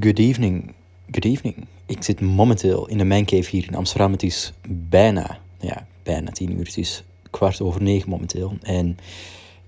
[0.00, 0.72] Good evening.
[1.10, 1.56] Good evening.
[1.86, 4.12] Ik zit momenteel in de mancave hier in Amsterdam.
[4.12, 6.64] Het is bijna, ja, bijna tien uur.
[6.64, 8.54] Het is kwart over negen momenteel.
[8.62, 8.96] En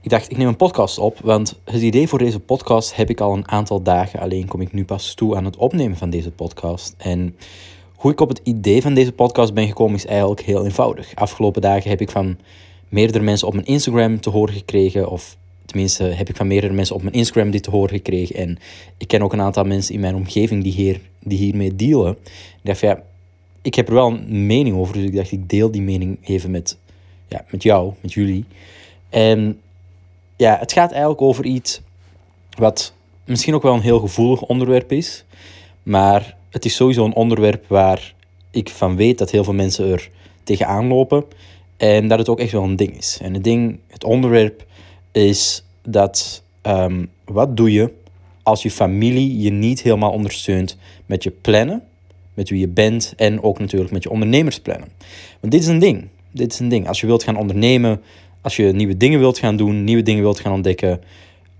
[0.00, 3.20] ik dacht, ik neem een podcast op, want het idee voor deze podcast heb ik
[3.20, 4.20] al een aantal dagen.
[4.20, 6.94] Alleen kom ik nu pas toe aan het opnemen van deze podcast.
[6.98, 7.36] En
[7.94, 11.14] hoe ik op het idee van deze podcast ben gekomen is eigenlijk heel eenvoudig.
[11.14, 12.38] Afgelopen dagen heb ik van
[12.88, 15.36] meerdere mensen op mijn Instagram te horen gekregen, of
[15.74, 18.36] tenminste heb ik van meerdere mensen op mijn Instagram dit te horen gekregen.
[18.36, 18.58] En
[18.96, 22.16] ik ken ook een aantal mensen in mijn omgeving die, hier, die hiermee dealen.
[22.22, 23.02] Ik dacht, ja,
[23.62, 26.50] ik heb er wel een mening over, dus ik dacht, ik deel die mening even
[26.50, 26.78] met,
[27.28, 28.44] ja, met jou, met jullie.
[29.08, 29.60] En
[30.36, 31.80] ja, het gaat eigenlijk over iets
[32.58, 35.24] wat misschien ook wel een heel gevoelig onderwerp is.
[35.82, 38.14] Maar het is sowieso een onderwerp waar
[38.50, 40.10] ik van weet dat heel veel mensen er
[40.42, 41.24] tegenaan lopen.
[41.76, 43.18] En dat het ook echt wel een ding is.
[43.22, 44.64] En het ding, het onderwerp
[45.14, 47.92] is dat um, wat doe je
[48.42, 51.82] als je familie je niet helemaal ondersteunt met je plannen,
[52.34, 54.88] met wie je bent en ook natuurlijk met je ondernemersplannen.
[55.40, 56.08] Want dit is een ding.
[56.30, 56.88] Dit is een ding.
[56.88, 58.02] Als je wilt gaan ondernemen,
[58.40, 61.00] als je nieuwe dingen wilt gaan doen, nieuwe dingen wilt gaan ontdekken,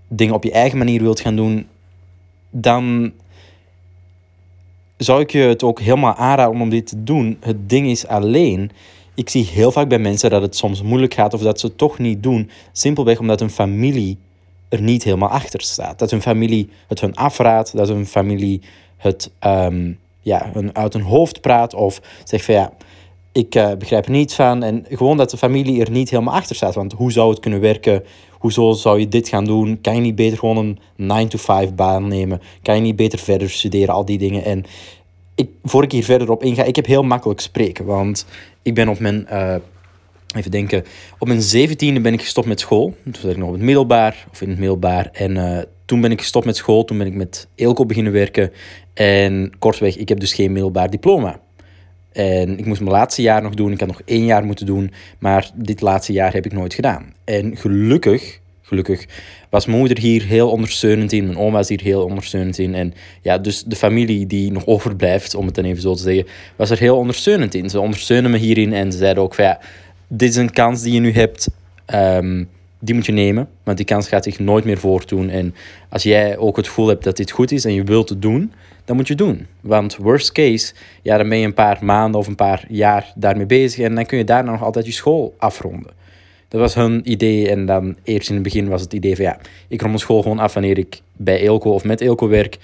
[0.07, 1.67] dingen op je eigen manier wilt gaan doen,
[2.49, 3.11] dan
[4.97, 7.37] zou ik je het ook helemaal aanraden om dit te doen.
[7.39, 8.71] Het ding is alleen,
[9.15, 11.77] ik zie heel vaak bij mensen dat het soms moeilijk gaat of dat ze het
[11.77, 14.17] toch niet doen, simpelweg omdat hun familie
[14.69, 15.99] er niet helemaal achter staat.
[15.99, 18.61] Dat hun familie het hun afraadt, dat hun familie
[18.97, 22.73] het um, ja, hun uit hun hoofd praat of zegt van ja,
[23.31, 24.63] ik uh, begrijp er niets van.
[24.63, 26.75] En gewoon dat de familie er niet helemaal achter staat.
[26.75, 28.03] Want hoe zou het kunnen werken?
[28.31, 29.81] Hoezo zou je dit gaan doen?
[29.81, 32.41] Kan je niet beter gewoon een 9-to-5 baan nemen?
[32.61, 33.93] Kan je niet beter verder studeren?
[33.93, 34.43] Al die dingen.
[34.43, 34.63] En
[35.35, 37.85] ik, voor ik hier verder op inga, ik heb heel makkelijk spreken.
[37.85, 38.25] Want
[38.65, 39.55] ik ben op mijn, uh,
[40.35, 40.83] even denken,
[41.19, 42.95] op mijn zeventiende ben ik gestopt met school.
[43.03, 45.09] Toen zat ik nog op het middelbaar, of in het middelbaar.
[45.11, 48.51] En uh, toen ben ik gestopt met school, toen ben ik met Eelco beginnen werken.
[48.93, 51.39] En kortweg, ik heb dus geen middelbaar diploma.
[52.11, 53.71] En ik moest mijn laatste jaar nog doen.
[53.71, 54.91] Ik had nog één jaar moeten doen.
[55.19, 57.13] Maar dit laatste jaar heb ik nooit gedaan.
[57.23, 59.05] En gelukkig, gelukkig
[59.49, 61.25] was mijn moeder hier heel ondersteunend in.
[61.25, 62.75] Mijn oma was hier heel ondersteunend in.
[62.75, 66.25] En ja, dus de familie die nog overblijft, om het dan even zo te zeggen,
[66.55, 67.69] was er heel ondersteunend in.
[67.69, 69.59] Ze ondersteunen me hierin en ze zeiden ook van ja,
[70.07, 71.47] dit is een kans die je nu hebt.
[71.93, 72.49] Um,
[72.79, 75.29] die moet je nemen, want die kans gaat zich nooit meer voordoen.
[75.29, 75.55] En
[75.89, 78.53] als jij ook het gevoel hebt dat dit goed is en je wilt het doen,
[78.85, 79.47] dan moet je het doen.
[79.61, 83.45] Want worst case, ja, dan ben je een paar maanden of een paar jaar daarmee
[83.45, 85.91] bezig en dan kun je daarna nog altijd je school afronden.
[86.55, 89.37] Dat was hun idee en dan eerst in het begin was het idee van ja,
[89.67, 92.57] ik rond mijn school gewoon af wanneer ik bij Eelco of met Eelco werk.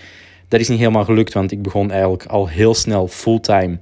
[0.47, 3.77] Dat is niet helemaal gelukt, want ik begon eigenlijk al heel snel fulltime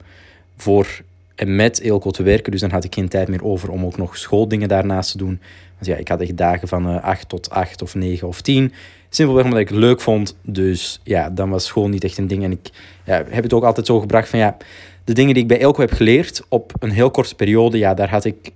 [0.58, 1.02] voor
[1.36, 2.52] en met Eelco te werken.
[2.52, 5.40] Dus dan had ik geen tijd meer over om ook nog schooldingen daarnaast te doen.
[5.74, 8.42] Want ja, ik had echt dagen van uh, eh, 8 tot 8 of 9 of
[8.42, 8.74] 10.
[9.10, 10.36] Simpelweg omdat ik het leuk vond.
[10.42, 12.44] Dus ja, dan was school niet echt een ding.
[12.44, 12.70] En ik
[13.06, 14.58] ja, heb het ook altijd zo gebracht van ja,
[15.04, 18.10] de dingen die ik bij Elko heb geleerd op een heel korte periode, ja, daar
[18.10, 18.52] had ik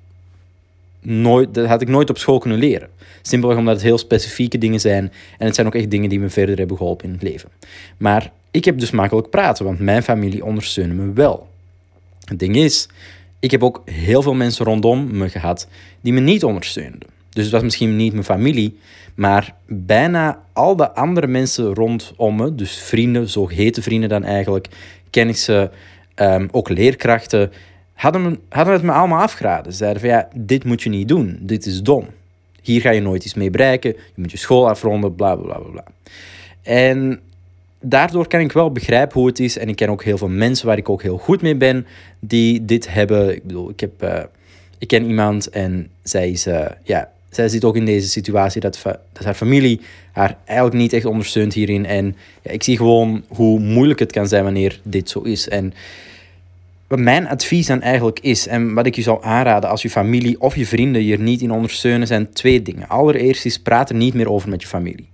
[1.03, 2.89] nooit, dat had ik nooit op school kunnen leren.
[3.21, 5.11] Simpelweg omdat het heel specifieke dingen zijn.
[5.37, 7.49] En het zijn ook echt dingen die me verder hebben geholpen in het leven.
[7.97, 11.47] Maar ik heb dus makkelijk praten, want mijn familie ondersteunen me wel.
[12.25, 12.87] Het ding is,
[13.39, 15.67] ik heb ook heel veel mensen rondom me gehad
[16.01, 17.09] die me niet ondersteunden.
[17.29, 18.77] Dus het was misschien niet mijn familie,
[19.15, 24.67] maar bijna al de andere mensen rondom me, dus vrienden, zogeheten vrienden dan eigenlijk,
[25.09, 25.71] kennissen,
[26.15, 27.51] um, ook leerkrachten,
[27.93, 29.71] hadden, hadden het me allemaal afgeraden.
[29.71, 32.07] Ze zeiden van ja, dit moet je niet doen, dit is dom.
[32.61, 35.69] Hier ga je nooit iets mee bereiken, je moet je school afronden, bla bla bla
[35.69, 35.83] bla.
[36.61, 37.19] En
[37.81, 39.57] daardoor kan ik wel begrijpen hoe het is.
[39.57, 41.85] En ik ken ook heel veel mensen waar ik ook heel goed mee ben,
[42.19, 43.35] die dit hebben.
[43.35, 44.19] Ik bedoel, ik, heb, uh,
[44.77, 48.81] ik ken iemand en zij is, uh, ja, zij zit ook in deze situatie dat,
[49.13, 51.85] dat haar familie haar eigenlijk niet echt ondersteunt hierin.
[51.85, 55.49] En ja, ik zie gewoon hoe moeilijk het kan zijn wanneer dit zo is.
[55.49, 55.73] En
[56.93, 60.41] wat mijn advies dan eigenlijk is, en wat ik je zou aanraden als je familie
[60.41, 62.87] of je vrienden hier niet in ondersteunen, zijn twee dingen.
[62.87, 65.09] Allereerst is praat er niet meer over met je familie.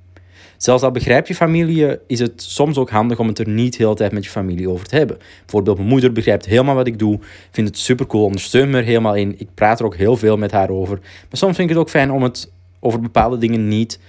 [0.58, 3.84] Zelfs al begrijp je familie, is het soms ook handig om het er niet de
[3.84, 5.18] hele tijd met je familie over te hebben.
[5.40, 7.20] Bijvoorbeeld, mijn moeder begrijpt helemaal wat ik doe,
[7.52, 9.36] vindt het super cool, ondersteunt me er helemaal in.
[9.38, 11.00] Ik praat er ook heel veel met haar over.
[11.02, 14.00] Maar soms vind ik het ook fijn om het over bepaalde dingen niet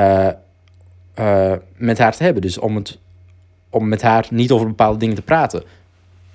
[0.00, 0.28] uh,
[1.18, 2.42] uh, met haar te hebben.
[2.42, 2.98] Dus om, het,
[3.70, 5.62] om met haar niet over bepaalde dingen te praten.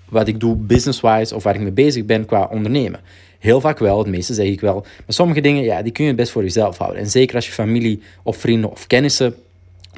[0.10, 3.00] Wat ik doe business-wise of waar ik mee bezig ben qua ondernemen.
[3.40, 4.82] Heel vaak wel, het meeste zeg ik wel.
[4.82, 7.02] Maar sommige dingen, ja, die kun je best voor jezelf houden.
[7.02, 9.36] En zeker als je familie of vrienden of kennissen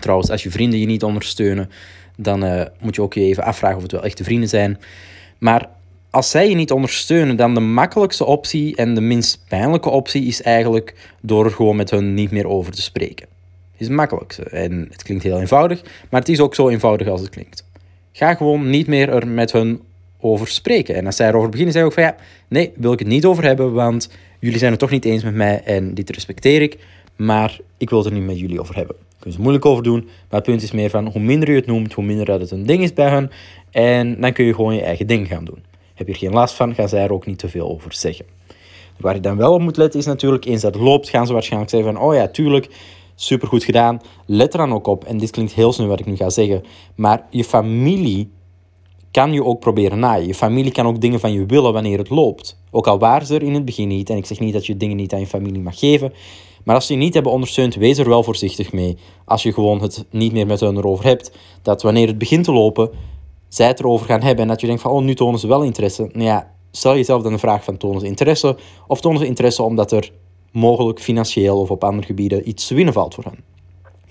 [0.02, 1.70] Trouwens, als je vrienden je niet ondersteunen,
[2.18, 4.80] dan uh, moet je ook je even afvragen of het wel echte vrienden zijn.
[5.38, 5.70] Maar
[6.10, 10.42] als zij je niet ondersteunen, dan de makkelijkste optie en de minst pijnlijke optie is
[10.42, 13.28] eigenlijk door er gewoon met hun niet meer over te spreken.
[13.78, 14.44] is het makkelijkste.
[14.44, 17.66] En het klinkt heel eenvoudig, maar het is ook zo eenvoudig als het klinkt.
[18.12, 19.82] Ga gewoon niet meer er met hun
[20.22, 20.96] over spreken.
[20.96, 22.16] En als zij erover beginnen, zeg ik ook van ja,
[22.48, 24.10] nee, wil ik het niet over hebben, want
[24.40, 26.78] jullie zijn het toch niet eens met mij en dit respecteer ik,
[27.16, 28.96] maar ik wil het er niet met jullie over hebben.
[29.20, 31.56] Kun je er moeilijk over doen, maar het punt is meer van hoe minder je
[31.56, 33.32] het noemt, hoe minder dat het een ding is bij hen.
[33.72, 35.64] En dan kun je gewoon je eigen ding gaan doen.
[35.94, 38.26] Heb je er geen last van, gaan zij er ook niet te veel over zeggen.
[38.98, 41.72] Waar je dan wel op moet letten is natuurlijk, eens dat loopt, gaan ze waarschijnlijk
[41.72, 42.70] zeggen van, oh ja, tuurlijk,
[43.16, 44.02] supergoed gedaan.
[44.26, 46.64] Let er dan ook op, en dit klinkt heel snel wat ik nu ga zeggen,
[46.96, 48.30] maar je familie
[49.12, 50.28] kan je ook proberen naaien.
[50.28, 52.58] Je familie kan ook dingen van je willen wanneer het loopt.
[52.72, 54.78] Ook al waren ze er in het begin niet, en ik zeg niet dat je
[54.78, 56.14] dingen niet aan je familie mag geven,
[56.64, 58.98] maar als ze je niet hebben ondersteund, wees er wel voorzichtig mee.
[59.26, 61.32] Als je gewoon het niet meer met hen erover hebt,
[61.62, 62.90] dat wanneer het begint te lopen,
[63.48, 65.64] zij het erover gaan hebben en dat je denkt van, oh, nu tonen ze wel
[65.64, 66.10] interesse.
[66.12, 68.58] Nou ja, stel jezelf dan de vraag van, tonen ze interesse?
[68.88, 70.12] Of tonen ze interesse omdat er
[70.52, 73.44] mogelijk financieel of op andere gebieden iets te winnen valt voor hen?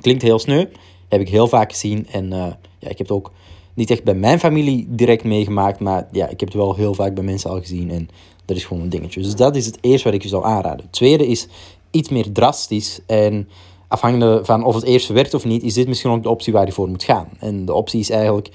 [0.01, 0.65] Klinkt heel sneu,
[1.09, 2.47] heb ik heel vaak gezien en uh,
[2.79, 3.33] ja, ik heb het ook
[3.81, 7.15] niet echt bij mijn familie direct meegemaakt, maar ja, ik heb het wel heel vaak
[7.15, 8.09] bij mensen al gezien en
[8.45, 9.23] dat is gewoon een dingetje.
[9.23, 10.85] Dus dat is het eerste wat ik je zou aanraden.
[10.85, 11.47] Het tweede is
[11.91, 13.49] iets meer drastisch en
[13.89, 16.67] afhankelijk van of het eerste werkt of niet, is dit misschien ook de optie waar
[16.67, 17.29] je voor moet gaan.
[17.39, 18.51] En de optie is eigenlijk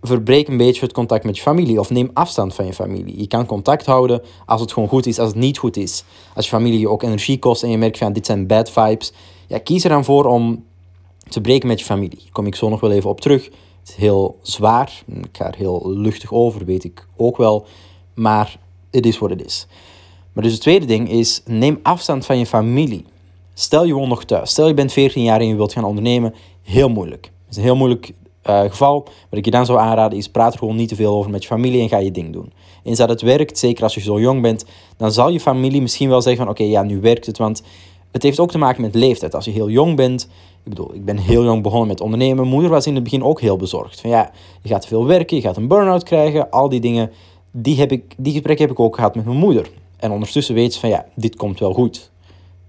[0.00, 3.18] verbreek een beetje het contact met je familie of neem afstand van je familie.
[3.18, 6.04] Je kan contact houden als het gewoon goed is, als het niet goed is.
[6.34, 9.12] Als je familie je ook energie kost en je merkt van dit zijn bad vibes,
[9.46, 10.64] ja, kies er dan voor om
[11.28, 12.18] te breken met je familie.
[12.18, 13.50] Daar kom ik zo nog wel even op terug.
[13.94, 17.66] Heel zwaar, ik ga er heel luchtig over, weet ik ook wel,
[18.14, 18.58] maar
[18.90, 19.66] het is wat het is.
[20.32, 23.04] Maar dus het tweede ding is, neem afstand van je familie.
[23.54, 24.50] Stel je woont nog thuis.
[24.50, 26.34] Stel je bent 14 jaar en je wilt gaan ondernemen.
[26.62, 27.24] Heel moeilijk.
[27.24, 28.12] Het is een heel moeilijk
[28.46, 29.04] uh, geval.
[29.30, 31.42] Wat ik je dan zou aanraden is, praat er gewoon niet te veel over met
[31.42, 32.52] je familie en ga je ding doen.
[32.82, 34.64] Eens dat het werkt, zeker als je zo jong bent,
[34.96, 37.38] dan zal je familie misschien wel zeggen van oké, ja, nu werkt het.
[37.38, 37.62] Want
[38.12, 39.34] het heeft ook te maken met leeftijd.
[39.34, 40.28] Als je heel jong bent,
[40.66, 42.46] ik bedoel, ik ben heel jong begonnen met ondernemen.
[42.46, 44.00] Moeder was in het begin ook heel bezorgd.
[44.00, 44.30] Van ja,
[44.62, 47.10] je gaat veel werken, je gaat een burn-out krijgen, al die dingen.
[47.50, 49.70] Die, heb ik, die gesprekken heb ik ook gehad met mijn moeder.
[49.96, 52.10] En ondertussen weet ze van ja, dit komt wel goed.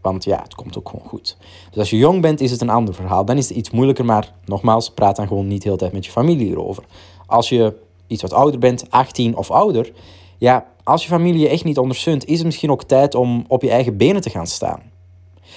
[0.01, 1.37] Want ja, het komt ook gewoon goed.
[1.69, 3.25] Dus als je jong bent, is het een ander verhaal.
[3.25, 6.05] Dan is het iets moeilijker, maar nogmaals, praat dan gewoon niet de hele tijd met
[6.05, 6.83] je familie hierover.
[7.25, 7.73] Als je
[8.07, 9.91] iets wat ouder bent, 18 of ouder,
[10.37, 13.61] ja, als je familie je echt niet ondersteunt, is het misschien ook tijd om op
[13.61, 14.81] je eigen benen te gaan staan.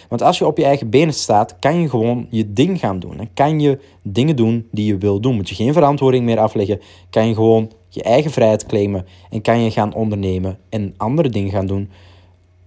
[0.09, 3.17] Want als je op je eigen benen staat, kan je gewoon je ding gaan doen.
[3.17, 5.35] Dan kan je dingen doen die je wil doen.
[5.35, 6.81] Moet je geen verantwoording meer afleggen.
[7.11, 9.07] Kan je gewoon je eigen vrijheid claimen.
[9.31, 11.91] En kan je gaan ondernemen en andere dingen gaan doen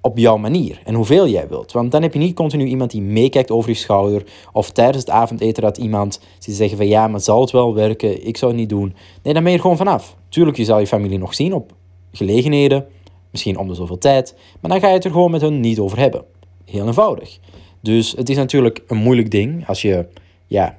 [0.04, 1.72] op jouw manier en hoeveel jij wilt.
[1.72, 4.24] Want dan heb je niet continu iemand die meekijkt over je schouder
[4.54, 8.28] of tijdens het avondeten dat iemand die zeggen van ja, maar zal het wel werken,
[8.28, 8.96] ik zou het niet doen.
[9.24, 10.16] Nee, dan ben je er gewoon vanaf.
[10.30, 11.74] Tuurlijk, je zal je familie nog zien op
[12.12, 12.86] gelegenheden,
[13.32, 15.80] misschien om de zoveel tijd, maar dan ga je het er gewoon met hun niet
[15.80, 16.26] over hebben.
[16.66, 17.40] Heel eenvoudig.
[17.80, 20.06] Dus het is natuurlijk een moeilijk ding als je
[20.48, 20.78] ja,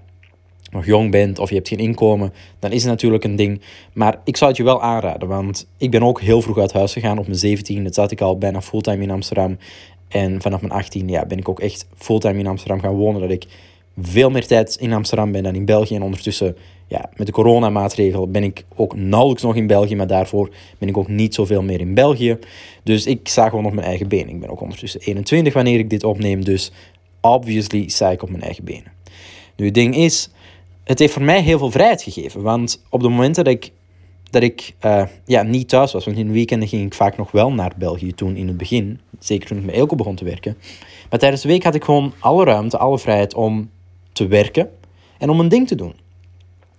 [0.71, 3.61] nog jong bent of je hebt geen inkomen, dan is het natuurlijk een ding.
[3.93, 6.93] Maar ik zou het je wel aanraden, want ik ben ook heel vroeg uit huis
[6.93, 7.19] gegaan.
[7.19, 9.59] Op mijn 17, dat zat ik al bijna fulltime in Amsterdam.
[10.09, 13.21] En vanaf mijn 18 ja, ben ik ook echt fulltime in Amsterdam gaan wonen.
[13.21, 13.47] Dat ik
[14.01, 15.95] veel meer tijd in Amsterdam ben dan in België.
[15.95, 16.57] En ondertussen,
[16.87, 19.97] ja, met de coronamaatregelen ben ik ook nauwelijks nog in België.
[19.97, 22.39] Maar daarvoor ben ik ook niet zoveel meer in België.
[22.83, 24.29] Dus ik sta gewoon op mijn eigen benen.
[24.29, 26.45] Ik ben ook ondertussen 21 wanneer ik dit opneem.
[26.45, 26.73] Dus
[27.21, 28.93] obviously sta ik op mijn eigen benen.
[29.57, 30.31] Nu, het ding is,
[30.85, 32.43] het heeft voor mij heel veel vrijheid gegeven.
[32.43, 33.71] Want op de momenten dat ik,
[34.31, 37.31] dat ik uh, ja, niet thuis was, want in de weekenden ging ik vaak nog
[37.31, 39.01] wel naar België toen in het begin.
[39.19, 40.57] Zeker toen ik met Elko begon te werken.
[41.11, 43.71] Maar tijdens de week had ik gewoon alle ruimte, alle vrijheid om
[44.15, 44.71] te werken
[45.19, 45.95] en om een ding te doen.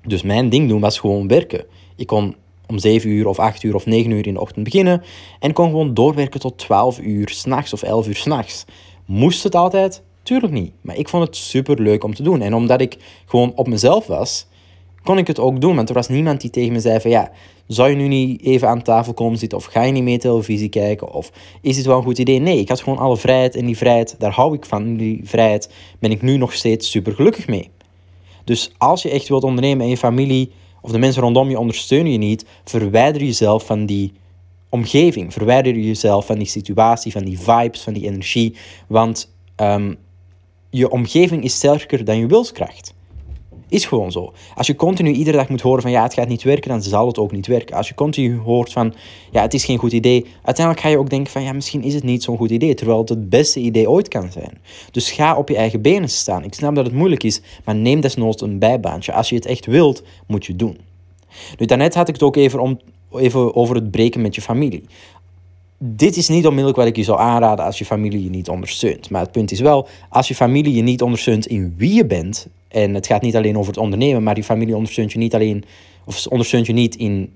[0.04, 1.66] Dus mijn ding doen was gewoon werken.
[1.96, 2.36] Ik kon
[2.68, 5.04] om 7 uur of 8 uur of 9 uur in de ochtend beginnen
[5.40, 8.66] en kon gewoon doorwerken tot 12 uur s'nachts of 11 uur s'nachts.
[9.06, 10.02] Moest het altijd?
[10.24, 10.72] Tuurlijk niet.
[10.82, 12.42] Maar ik vond het super leuk om te doen.
[12.42, 14.48] En omdat ik gewoon op mezelf was,
[15.06, 15.76] kon ik het ook doen.
[15.76, 17.32] Want er was niemand die tegen me zei van ja,
[17.68, 19.58] zou je nu niet even aan tafel komen zitten?
[19.58, 21.14] Of ga je niet mee televisie kijken?
[21.14, 21.32] Of
[21.62, 22.40] is het wel een goed idee?
[22.40, 23.56] Nee, ik had gewoon alle vrijheid.
[23.56, 24.98] En die vrijheid, daar hou ik van.
[24.98, 25.70] Die vrijheid
[26.00, 27.70] ben ik nu nog steeds super gelukkig mee.
[28.44, 32.12] Dus als je echt wilt ondernemen en je familie of de mensen rondom je ondersteunen
[32.12, 34.14] je niet, verwijder jezelf van die
[34.70, 35.34] omgeving.
[35.34, 38.56] Verwijder jezelf van die situatie, van die vibes, van die energie.
[38.88, 39.94] Want ehm,
[40.70, 42.94] je omgeving is sterker dan je wilskracht.
[43.70, 44.34] Is gewoon zo.
[44.56, 47.08] Als je continu iedere dag moet horen van ja, het gaat niet werken, dan zal
[47.08, 47.76] het ook niet werken.
[47.76, 48.94] Als je continu hoort van
[49.32, 51.94] ja, het is geen goed idee, uiteindelijk ga je ook denken van ja, misschien is
[51.94, 54.58] het niet zo'n goed idee, terwijl het het beste idee ooit kan zijn.
[54.92, 56.44] Dus ga op je eigen benen staan.
[56.44, 59.14] Ik snap dat het moeilijk is, maar neem desnoods een bijbaantje.
[59.14, 60.78] Als je het echt wilt, moet je doen.
[61.58, 62.80] Nu, daarnet had ik het ook even, om,
[63.14, 64.84] even over het breken met je familie.
[65.78, 69.10] dit is niet onmiddellijk wat ik je zou aanraden als je familie je niet ondersteunt.
[69.10, 72.48] Maar het punt is wel, als je familie je niet ondersteunt in wie je bent,
[72.76, 75.64] en het gaat niet alleen over het ondernemen, maar die familie ondersteunt je niet alleen,
[76.06, 77.34] of ondersteunt je niet in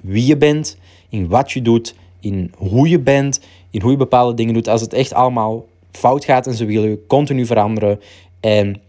[0.00, 0.76] wie je bent,
[1.08, 4.68] in wat je doet, in hoe je bent, in hoe je bepaalde dingen doet.
[4.68, 8.00] Als het echt allemaal fout gaat en ze willen continu veranderen
[8.40, 8.80] en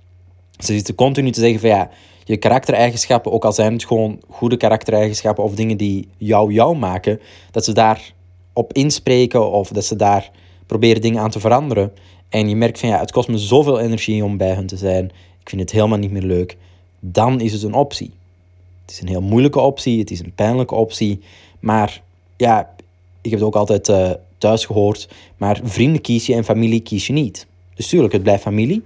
[0.58, 1.90] ze zitten continu te zeggen van ja,
[2.24, 7.20] je karaktereigenschappen, ook al zijn het gewoon goede karaktereigenschappen of dingen die jou jou maken,
[7.52, 8.14] dat ze daar
[8.54, 10.32] op inspreken of dat ze daar
[10.66, 11.94] proberen dingen aan te veranderen.
[12.30, 15.12] En je merkt van ja, het kost me zoveel energie om bij hen te zijn.
[15.44, 16.58] Ik vind het helemaal niet meer leuk.
[17.00, 18.12] Dan is het een optie.
[18.82, 21.20] Het is een heel moeilijke optie, het is een pijnlijke optie.
[21.60, 22.02] Maar
[22.38, 22.76] ja,
[23.22, 25.10] ik heb het ook altijd uh, thuis gehoord.
[25.38, 27.48] Maar vrienden kies je en familie kies je niet.
[27.74, 28.84] Dus tuurlijk, het blijft familie.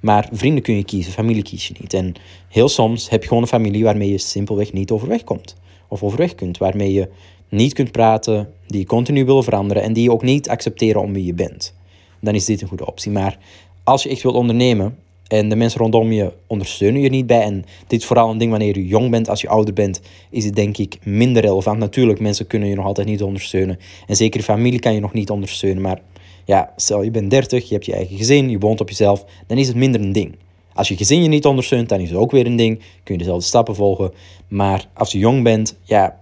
[0.00, 1.94] Maar vrienden kun je kiezen, familie kies je niet.
[1.94, 2.14] En
[2.48, 5.56] heel soms heb je gewoon een familie waarmee je simpelweg niet overweg komt.
[5.88, 6.58] Of overweg kunt.
[6.58, 7.08] Waarmee je
[7.48, 11.12] niet kunt praten, die je continu wil veranderen en die je ook niet accepteren om
[11.12, 11.74] wie je bent.
[12.20, 13.12] Dan is dit een goede optie.
[13.12, 13.38] Maar
[13.84, 14.98] als je echt wilt ondernemen
[15.30, 18.50] en de mensen rondom je ondersteunen je niet bij, en dit is vooral een ding
[18.50, 21.78] wanneer je jong bent, als je ouder bent, is het denk ik minder relevant.
[21.78, 23.78] Natuurlijk, mensen kunnen je nog altijd niet ondersteunen.
[24.06, 25.82] En zeker je familie kan je nog niet ondersteunen.
[25.82, 26.00] Maar
[26.44, 29.58] ja, stel je bent 30, je hebt je eigen gezin, je woont op jezelf, dan
[29.58, 30.36] is het minder een ding.
[30.74, 32.78] Als je gezin je niet ondersteunt, dan is het ook weer een ding.
[33.02, 34.12] Kun je dezelfde stappen volgen.
[34.48, 36.20] Maar als je jong bent, ja,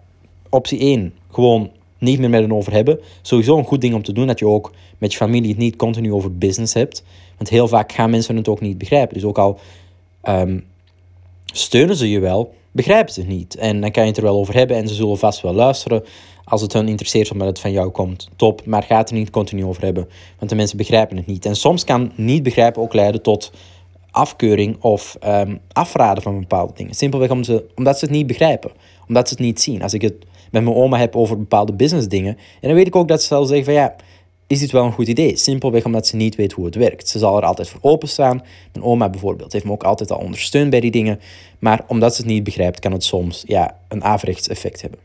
[0.48, 3.00] optie 1, gewoon niet meer met hen over hebben.
[3.22, 5.76] Sowieso een goed ding om te doen dat je ook met je familie het niet
[5.76, 7.04] continu over business hebt.
[7.38, 9.14] Want heel vaak gaan mensen het ook niet begrijpen.
[9.14, 9.58] Dus ook al
[10.28, 10.64] um,
[11.44, 13.56] steunen ze je wel, begrijpen ze het niet.
[13.56, 16.04] En dan kan je het er wel over hebben en ze zullen vast wel luisteren.
[16.44, 18.66] Als het hun interesseert omdat het van jou komt, top.
[18.66, 20.08] Maar ga het er niet continu over hebben.
[20.38, 21.44] Want de mensen begrijpen het niet.
[21.44, 23.52] En soms kan niet begrijpen ook leiden tot
[24.10, 26.94] afkeuring of um, afraden van bepaalde dingen.
[26.94, 28.70] Simpelweg omdat ze, omdat ze het niet begrijpen.
[29.08, 29.82] Omdat ze het niet zien.
[29.82, 30.14] Als ik het
[30.50, 32.36] met mijn oma heb over bepaalde business dingen.
[32.36, 33.94] En dan weet ik ook dat ze zal zeggen van ja,
[34.48, 35.36] is dit wel een goed idee?
[35.36, 37.08] Simpelweg omdat ze niet weet hoe het werkt.
[37.08, 38.42] Ze zal er altijd voor openstaan.
[38.72, 41.20] Mijn oma bijvoorbeeld heeft me ook altijd al ondersteund bij die dingen.
[41.58, 45.00] Maar omdat ze het niet begrijpt, kan het soms ja, een averechts effect hebben.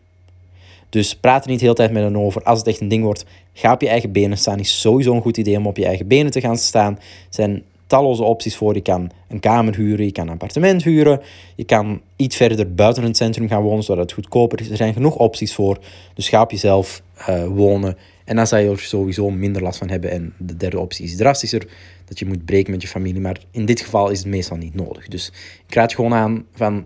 [0.89, 2.43] Dus praat er niet de hele tijd met hen over.
[2.43, 4.59] Als het echt een ding wordt, ga op je eigen benen staan.
[4.59, 6.99] Is sowieso een goed idee om op je eigen benen te gaan staan.
[7.29, 8.73] zijn talloze opties voor.
[8.73, 11.21] Je kan een kamer huren, je kan een appartement huren.
[11.55, 14.69] Je kan iets verder buiten het centrum gaan wonen, zodat het goedkoper is.
[14.69, 15.77] Er zijn genoeg opties voor.
[16.13, 17.97] Dus ga op jezelf uh, wonen.
[18.25, 20.11] En dan zal je er sowieso minder last van hebben.
[20.11, 21.67] En de derde optie is drastischer,
[22.05, 23.21] dat je moet breken met je familie.
[23.21, 25.07] Maar in dit geval is het meestal niet nodig.
[25.07, 25.31] Dus
[25.67, 26.85] ik raad gewoon aan van,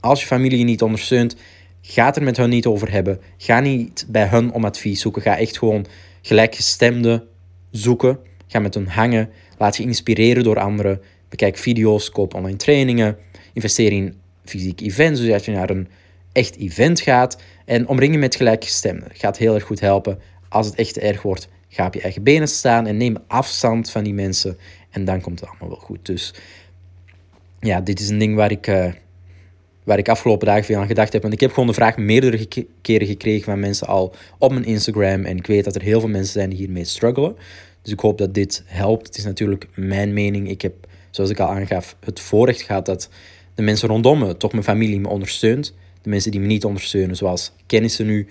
[0.00, 1.36] als je familie je niet ondersteunt,
[1.80, 3.20] ga het er met hun niet over hebben.
[3.36, 5.22] Ga niet bij hun om advies zoeken.
[5.22, 5.86] Ga echt gewoon
[6.22, 7.26] gelijkgestemde
[7.70, 8.18] zoeken.
[8.46, 9.30] Ga met hen hangen.
[9.58, 11.00] Laat je inspireren door anderen.
[11.28, 13.16] Bekijk video's, koop online trainingen.
[13.52, 15.88] Investeer in fysieke events, zodat je naar een
[16.32, 17.38] echt event gaat.
[17.64, 19.08] En omring je met gelijkgestemden.
[19.12, 20.18] Gaat heel erg goed helpen.
[20.48, 23.90] Als het echt te erg wordt, ga op je eigen benen staan en neem afstand
[23.90, 24.58] van die mensen.
[24.90, 26.06] En dan komt het allemaal wel goed.
[26.06, 26.34] Dus
[27.60, 28.92] ja, dit is een ding waar ik, uh,
[29.84, 31.22] waar ik afgelopen dagen veel aan gedacht heb.
[31.22, 32.48] Want ik heb gewoon de vraag meerdere
[32.80, 35.24] keren gekregen van mensen al op mijn Instagram.
[35.24, 37.36] En ik weet dat er heel veel mensen zijn die hiermee struggelen.
[37.82, 39.06] Dus ik hoop dat dit helpt.
[39.06, 40.48] Het is natuurlijk mijn mening.
[40.48, 40.74] Ik heb,
[41.10, 43.08] zoals ik al aangaf, het voorrecht gehad dat
[43.54, 45.74] de mensen rondom me, toch mijn familie, me ondersteunt.
[46.02, 48.28] De mensen die me niet ondersteunen, zoals kennissen nu,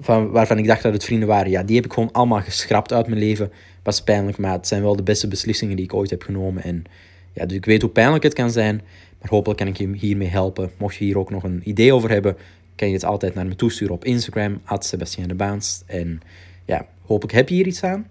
[0.00, 2.92] van, waarvan ik dacht dat het vrienden waren, ja, die heb ik gewoon allemaal geschrapt
[2.92, 3.52] uit mijn leven.
[3.82, 6.62] Was pijnlijk, maar het zijn wel de beste beslissingen die ik ooit heb genomen.
[6.62, 6.84] En
[7.32, 8.76] ja, dus ik weet hoe pijnlijk het kan zijn,
[9.20, 10.70] maar hopelijk kan ik je hiermee helpen.
[10.78, 12.36] Mocht je hier ook nog een idee over hebben,
[12.74, 15.82] kan je het altijd naar me toesturen op Instagram, Sebastian de Baans.
[15.86, 16.20] En
[16.64, 18.06] ja, hopelijk heb je hier iets aan.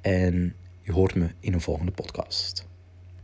[0.00, 2.71] En je hoort me in een volgende podcast.